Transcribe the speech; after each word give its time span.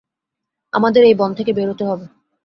আমাদের 0.73 1.01
এই 1.03 1.15
বন 1.15 1.31
থেকে 1.33 1.51
বেরোতে 1.53 1.83
হবে। 1.85 2.05